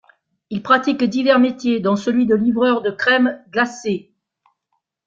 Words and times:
Il 0.49 0.63
pratique 0.63 1.03
divers 1.03 1.37
métiers, 1.39 1.79
dont 1.79 1.95
celui 1.95 2.25
de 2.25 2.33
livreur 2.33 2.81
de 2.81 2.89
crème 2.89 3.39
glacée. 3.51 4.11